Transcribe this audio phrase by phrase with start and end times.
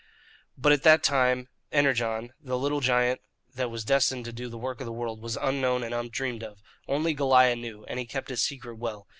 [0.57, 3.21] But at that time Energon, the little giant
[3.53, 6.63] that was destined to do the work of the world, was unknown and undreamed of.
[6.87, 9.07] Only Goliah knew, and he kept his secret well.